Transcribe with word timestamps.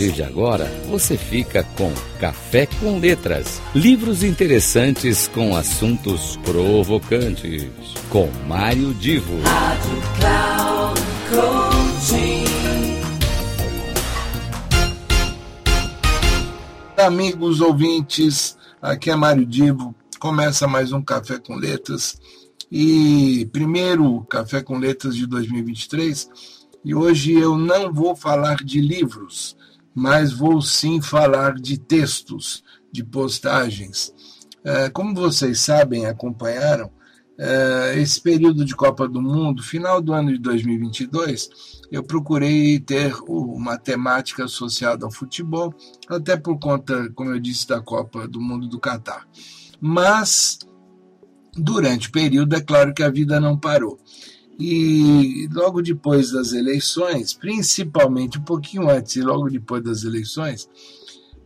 partir 0.00 0.12
de 0.12 0.22
agora, 0.22 0.64
você 0.88 1.16
fica 1.16 1.62
com 1.76 1.92
Café 2.18 2.64
com 2.64 2.98
Letras. 2.98 3.60
Livros 3.74 4.22
interessantes 4.22 5.28
com 5.28 5.54
assuntos 5.54 6.38
provocantes. 6.38 7.68
Com 8.08 8.30
Mário 8.48 8.94
Divo. 8.94 9.38
Rádio 9.42 10.02
Cloud 10.18 11.00
Amigos 16.96 17.60
ouvintes, 17.60 18.56
aqui 18.80 19.10
é 19.10 19.16
Mário 19.16 19.44
Divo. 19.44 19.94
Começa 20.18 20.66
mais 20.66 20.92
um 20.92 21.02
Café 21.02 21.38
com 21.38 21.56
Letras. 21.56 22.18
E 22.72 23.46
primeiro 23.52 24.22
Café 24.30 24.62
com 24.62 24.78
Letras 24.78 25.14
de 25.14 25.26
2023 25.26 26.28
e 26.82 26.94
hoje 26.94 27.34
eu 27.34 27.58
não 27.58 27.92
vou 27.92 28.16
falar 28.16 28.56
de 28.56 28.80
livros, 28.80 29.54
mas 29.94 30.32
vou 30.32 30.60
sim 30.62 31.00
falar 31.00 31.54
de 31.54 31.78
textos, 31.78 32.62
de 32.92 33.04
postagens. 33.04 34.12
É, 34.64 34.90
como 34.90 35.14
vocês 35.14 35.60
sabem, 35.60 36.06
acompanharam, 36.06 36.90
é, 37.38 37.98
esse 37.98 38.20
período 38.20 38.64
de 38.66 38.76
Copa 38.76 39.08
do 39.08 39.22
Mundo, 39.22 39.62
final 39.62 40.02
do 40.02 40.12
ano 40.12 40.30
de 40.30 40.38
2022, 40.38 41.48
eu 41.90 42.02
procurei 42.04 42.78
ter 42.78 43.14
uma 43.26 43.78
temática 43.78 44.44
associada 44.44 45.06
ao 45.06 45.10
futebol, 45.10 45.74
até 46.08 46.36
por 46.36 46.58
conta, 46.58 47.10
como 47.14 47.30
eu 47.30 47.40
disse, 47.40 47.66
da 47.66 47.80
Copa 47.80 48.28
do 48.28 48.40
Mundo 48.40 48.68
do 48.68 48.78
Catar. 48.78 49.26
Mas, 49.80 50.58
durante 51.54 52.08
o 52.08 52.12
período, 52.12 52.54
é 52.54 52.60
claro 52.60 52.92
que 52.92 53.02
a 53.02 53.10
vida 53.10 53.40
não 53.40 53.58
parou. 53.58 53.98
E 54.60 55.48
logo 55.50 55.80
depois 55.80 56.32
das 56.32 56.52
eleições, 56.52 57.32
principalmente 57.32 58.38
um 58.38 58.42
pouquinho 58.42 58.90
antes 58.90 59.16
e 59.16 59.22
logo 59.22 59.48
depois 59.48 59.82
das 59.82 60.04
eleições, 60.04 60.68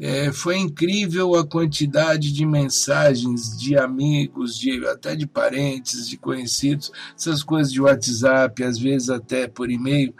é, 0.00 0.32
foi 0.32 0.56
incrível 0.56 1.34
a 1.34 1.46
quantidade 1.46 2.32
de 2.32 2.46
mensagens 2.46 3.54
de 3.58 3.76
amigos, 3.76 4.58
de 4.58 4.84
até 4.86 5.14
de 5.14 5.26
parentes, 5.26 6.08
de 6.08 6.16
conhecidos, 6.16 6.90
essas 7.14 7.42
coisas 7.42 7.70
de 7.70 7.82
WhatsApp, 7.82 8.64
às 8.64 8.78
vezes 8.78 9.10
até 9.10 9.46
por 9.46 9.70
e-mail, 9.70 10.14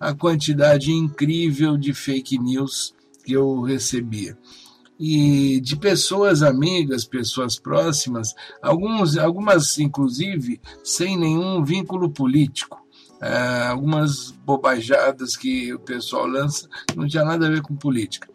a 0.00 0.14
quantidade 0.14 0.90
incrível 0.90 1.76
de 1.76 1.92
fake 1.92 2.38
news 2.38 2.94
que 3.22 3.34
eu 3.34 3.60
recebia 3.60 4.38
e 4.98 5.60
de 5.60 5.76
pessoas 5.76 6.42
amigas, 6.42 7.04
pessoas 7.04 7.58
próximas, 7.58 8.34
alguns, 8.60 9.16
algumas 9.16 9.78
inclusive 9.78 10.60
sem 10.82 11.16
nenhum 11.16 11.62
vínculo 11.62 12.10
político. 12.10 12.84
É, 13.20 13.66
algumas 13.66 14.30
bobajadas 14.30 15.36
que 15.36 15.74
o 15.74 15.80
pessoal 15.80 16.24
lança 16.24 16.68
não 16.94 17.06
tinha 17.06 17.24
nada 17.24 17.46
a 17.46 17.50
ver 17.50 17.62
com 17.62 17.74
política. 17.74 18.28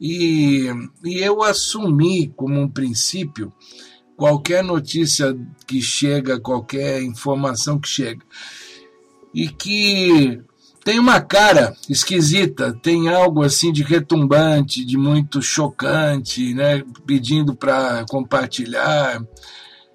E, 0.00 0.68
e 1.04 1.18
eu 1.18 1.42
assumi 1.42 2.32
como 2.34 2.58
um 2.58 2.68
princípio 2.68 3.52
qualquer 4.16 4.64
notícia 4.64 5.38
que 5.66 5.82
chega, 5.82 6.40
qualquer 6.40 7.02
informação 7.02 7.78
que 7.78 7.88
chega, 7.88 8.24
e 9.34 9.48
que 9.48 10.40
tem 10.84 10.98
uma 10.98 11.20
cara 11.20 11.76
esquisita, 11.88 12.72
tem 12.72 13.08
algo 13.08 13.42
assim 13.42 13.72
de 13.72 13.82
retumbante, 13.82 14.84
de 14.84 14.96
muito 14.98 15.40
chocante, 15.40 16.52
né? 16.54 16.82
pedindo 17.06 17.54
para 17.54 18.04
compartilhar. 18.08 19.22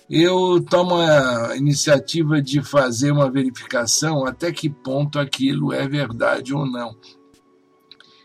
Eu 0.10 0.64
tomo 0.64 0.96
a 0.96 1.58
iniciativa 1.58 2.42
de 2.42 2.62
fazer 2.62 3.12
uma 3.12 3.30
verificação 3.30 4.26
até 4.26 4.52
que 4.52 4.70
ponto 4.70 5.20
aquilo 5.20 5.74
é 5.74 5.86
verdade 5.88 6.54
ou 6.54 6.66
não. 6.66 6.96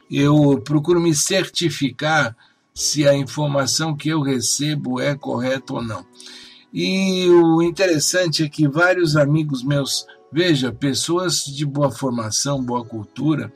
Eu 0.09 0.61
procuro 0.65 1.01
me 1.01 1.15
certificar 1.15 2.37
se 2.73 3.09
a 3.09 3.15
informação 3.15 3.97
que 3.97 4.09
eu 4.09 4.21
recebo 4.21 5.01
é 5.01 5.17
correta 5.17 5.75
ou 5.75 5.83
não. 5.83 6.07
E 6.73 7.29
o 7.29 7.61
interessante 7.61 8.45
é 8.45 8.49
que 8.49 8.69
vários 8.69 9.17
amigos 9.17 9.65
meus 9.65 10.07
Veja, 10.33 10.73
pessoas 10.73 11.45
de 11.45 11.67
boa 11.67 11.91
formação, 11.91 12.65
boa 12.65 12.85
cultura, 12.85 13.53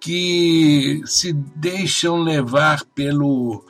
que 0.00 1.00
se 1.04 1.32
deixam 1.32 2.22
levar 2.22 2.84
pelo 2.86 3.64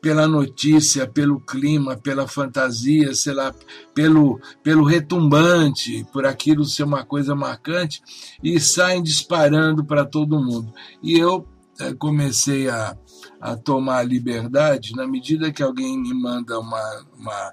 pela 0.00 0.28
notícia, 0.28 1.06
pelo 1.06 1.40
clima, 1.40 1.96
pela 1.96 2.28
fantasia, 2.28 3.12
sei 3.12 3.34
lá, 3.34 3.52
pelo, 3.92 4.40
pelo 4.62 4.84
retumbante, 4.84 6.06
por 6.12 6.24
aquilo 6.24 6.64
ser 6.64 6.84
uma 6.84 7.04
coisa 7.04 7.34
marcante, 7.34 8.00
e 8.40 8.60
saem 8.60 9.02
disparando 9.02 9.84
para 9.84 10.04
todo 10.04 10.40
mundo. 10.40 10.72
E 11.02 11.18
eu 11.18 11.44
é, 11.80 11.92
comecei 11.92 12.68
a, 12.68 12.96
a 13.40 13.56
tomar 13.56 14.04
liberdade 14.04 14.94
na 14.94 15.06
medida 15.06 15.52
que 15.52 15.62
alguém 15.62 16.00
me 16.00 16.14
manda 16.14 16.58
uma, 16.58 17.06
uma 17.18 17.52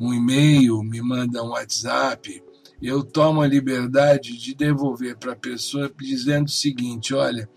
um 0.00 0.12
e-mail, 0.12 0.82
me 0.82 1.00
manda 1.00 1.42
um 1.42 1.50
WhatsApp, 1.50 2.42
eu 2.82 3.02
tomo 3.02 3.40
a 3.40 3.46
liberdade 3.46 4.36
de 4.36 4.54
devolver 4.54 5.16
para 5.16 5.32
a 5.32 5.36
pessoa 5.36 5.92
dizendo 5.98 6.46
o 6.46 6.50
seguinte: 6.50 7.14
olha, 7.14 7.48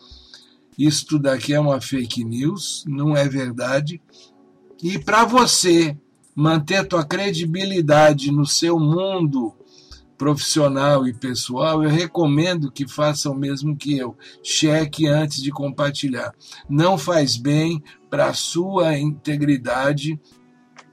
isto 0.78 1.18
daqui 1.18 1.54
é 1.54 1.60
uma 1.60 1.82
fake 1.82 2.24
news, 2.24 2.84
não 2.88 3.16
é 3.16 3.28
verdade. 3.28 4.02
E 4.82 5.00
para 5.00 5.26
você 5.26 5.98
manter 6.36 6.88
tua 6.88 7.04
credibilidade 7.04 8.32
no 8.32 8.46
seu 8.46 8.80
mundo 8.80 9.56
profissional 10.18 11.08
e 11.08 11.14
pessoal, 11.14 11.84
eu 11.84 11.90
recomendo 11.90 12.72
que 12.72 12.88
faça 12.88 13.30
o 13.30 13.36
mesmo 13.36 13.76
que 13.76 13.98
eu. 13.98 14.18
Cheque 14.44 15.08
antes 15.08 15.42
de 15.42 15.52
compartilhar. 15.52 16.34
Não 16.70 16.98
faz 16.98 17.38
bem 17.38 17.84
para 18.10 18.28
a 18.28 18.34
sua 18.34 18.98
integridade 18.98 20.20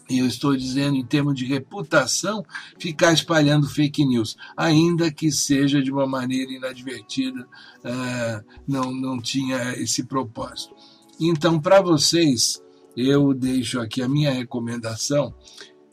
e 0.08 0.18
eu 0.18 0.26
estou 0.26 0.56
dizendo 0.56 0.96
em 0.96 1.04
termos 1.04 1.34
de 1.34 1.44
reputação, 1.46 2.44
ficar 2.78 3.12
espalhando 3.12 3.68
fake 3.68 4.04
news, 4.04 4.36
ainda 4.56 5.10
que 5.10 5.32
seja 5.32 5.82
de 5.82 5.90
uma 5.90 6.06
maneira 6.06 6.52
inadvertida, 6.52 7.40
uh, 7.40 8.44
não, 8.66 8.92
não 8.92 9.20
tinha 9.20 9.72
esse 9.72 10.04
propósito. 10.04 10.74
Então, 11.20 11.60
para 11.60 11.80
vocês, 11.80 12.62
eu 12.96 13.32
deixo 13.32 13.80
aqui 13.80 14.02
a 14.02 14.08
minha 14.08 14.30
recomendação, 14.30 15.34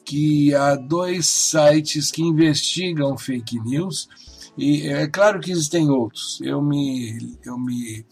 que 0.03 0.53
há 0.53 0.75
dois 0.75 1.27
sites 1.27 2.11
que 2.11 2.21
investigam 2.21 3.17
fake 3.17 3.59
news, 3.61 4.09
e 4.57 4.87
é 4.87 5.07
claro 5.07 5.39
que 5.39 5.51
existem 5.51 5.89
outros, 5.89 6.41
eu 6.41 6.61
me, 6.61 7.37
eu 7.45 7.57
me 7.57 8.05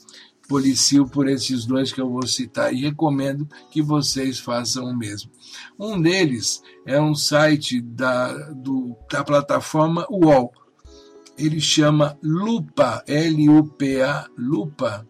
policio 0.50 1.08
por 1.08 1.30
esses 1.30 1.64
dois 1.64 1.94
que 1.94 2.02
eu 2.02 2.10
vou 2.10 2.26
citar 2.26 2.74
e 2.74 2.82
recomendo 2.82 3.48
que 3.70 3.84
vocês 3.84 4.40
façam 4.40 4.86
o 4.86 4.98
mesmo. 4.98 5.32
Um 5.80 6.02
deles 6.02 6.64
é 6.88 7.00
um 7.00 7.14
site 7.14 7.80
da, 7.80 8.34
do, 8.50 8.98
da 9.12 9.24
plataforma 9.24 10.08
UOL. 10.10 10.52
Ele 11.38 11.62
chama 11.62 12.18
Lupa, 12.22 13.04
L-U-P-A, 13.08 14.28
lupa.uol.com.br. 14.36 15.04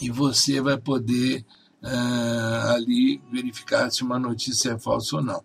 E 0.00 0.10
você 0.10 0.60
vai 0.60 0.76
poder 0.76 1.46
uh, 1.82 2.72
ali 2.74 3.22
verificar 3.30 3.90
se 3.90 4.02
uma 4.02 4.18
notícia 4.18 4.72
é 4.72 4.78
falsa 4.78 5.16
ou 5.16 5.22
não. 5.22 5.38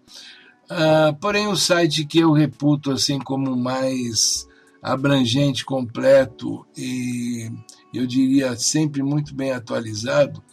Uh, 0.66 1.16
porém, 1.22 1.48
o 1.48 1.56
site 1.56 2.04
que 2.04 2.18
eu 2.18 2.32
reputo 2.32 2.92
assim 2.92 3.20
como 3.20 3.56
mais 3.56 4.48
abrangente, 4.86 5.66
completo 5.66 6.64
e 6.78 7.52
eu 7.92 8.06
diria 8.06 8.56
sempre 8.56 9.02
muito 9.02 9.34
bem 9.34 9.52
atualizado, 9.52 10.44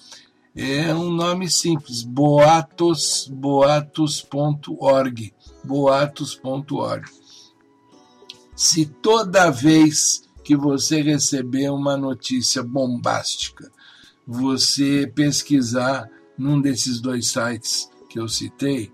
é 0.57 0.95
um 0.95 1.11
nome 1.11 1.51
simples, 1.51 2.03
boatos, 2.03 3.29
boatos.org, 3.31 4.25
boatos.org. 5.63 7.11
Se 8.57 8.87
toda 8.87 9.51
vez 9.51 10.27
que 10.43 10.57
você 10.57 11.03
receber 11.03 11.71
uma 11.71 11.95
notícia 11.97 12.63
bombástica, 12.63 13.71
você 14.27 15.13
pesquisar 15.15 16.09
num 16.39 16.59
desses 16.59 17.03
dois 17.03 17.29
sites 17.29 17.91
que 18.09 18.19
eu 18.19 18.29
citei, 18.29 18.91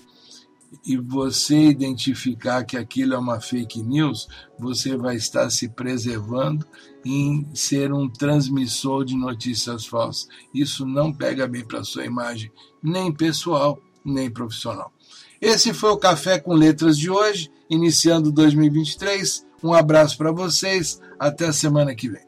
e 0.84 0.96
você 0.96 1.68
identificar 1.68 2.64
que 2.64 2.76
aquilo 2.76 3.14
é 3.14 3.18
uma 3.18 3.40
fake 3.40 3.82
news, 3.82 4.28
você 4.58 4.96
vai 4.96 5.16
estar 5.16 5.50
se 5.50 5.68
preservando 5.68 6.66
em 7.04 7.46
ser 7.54 7.92
um 7.92 8.08
transmissor 8.08 9.04
de 9.04 9.16
notícias 9.16 9.86
falsas. 9.86 10.28
Isso 10.54 10.86
não 10.86 11.12
pega 11.12 11.46
bem 11.46 11.64
para 11.64 11.84
sua 11.84 12.04
imagem, 12.04 12.52
nem 12.82 13.12
pessoal, 13.12 13.80
nem 14.04 14.30
profissional. 14.30 14.92
Esse 15.40 15.72
foi 15.72 15.90
o 15.90 15.98
Café 15.98 16.38
com 16.38 16.54
Letras 16.54 16.98
de 16.98 17.10
hoje, 17.10 17.50
iniciando 17.70 18.32
2023. 18.32 19.46
Um 19.62 19.72
abraço 19.72 20.16
para 20.16 20.32
vocês, 20.32 21.00
até 21.18 21.46
a 21.46 21.52
semana 21.52 21.94
que 21.94 22.08
vem. 22.08 22.27